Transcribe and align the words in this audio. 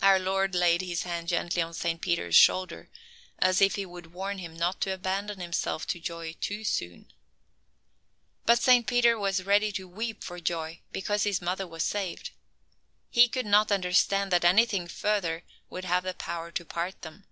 Our 0.00 0.18
Lord 0.18 0.54
laid 0.54 0.80
His 0.80 1.02
hand 1.02 1.28
gently 1.28 1.60
on 1.60 1.74
Saint 1.74 2.00
Peter's 2.00 2.34
shoulder, 2.34 2.88
as 3.38 3.60
if 3.60 3.74
He 3.74 3.84
would 3.84 4.14
warn 4.14 4.38
him 4.38 4.56
not 4.56 4.80
to 4.80 4.90
abandon 4.94 5.38
himself 5.38 5.86
to 5.88 6.00
joy 6.00 6.34
too 6.40 6.64
soon. 6.64 7.12
But 8.46 8.58
Saint 8.58 8.86
Peter 8.86 9.18
was 9.18 9.42
ready 9.44 9.70
to 9.72 9.86
weep 9.86 10.24
for 10.24 10.40
joy, 10.40 10.80
because 10.92 11.24
his 11.24 11.42
mother 11.42 11.66
was 11.66 11.82
saved. 11.84 12.30
He 13.10 13.28
could 13.28 13.44
not 13.44 13.70
understand 13.70 14.32
that 14.32 14.46
anything 14.46 14.88
further 14.88 15.44
would 15.68 15.84
have 15.84 16.04
the 16.04 16.14
power 16.14 16.50
to 16.50 16.64
part 16.64 17.02
them. 17.02 17.26